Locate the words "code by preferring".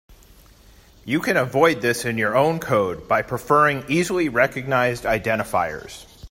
2.59-3.85